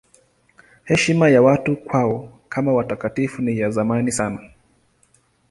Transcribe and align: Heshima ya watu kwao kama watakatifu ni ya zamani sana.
Heshima 0.83 1.29
ya 1.29 1.41
watu 1.41 1.75
kwao 1.77 2.39
kama 2.49 2.73
watakatifu 2.73 3.41
ni 3.41 3.59
ya 3.59 3.69
zamani 3.69 4.11
sana. 4.11 4.41